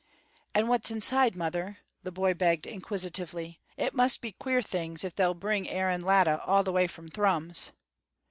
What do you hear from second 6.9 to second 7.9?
Thrums."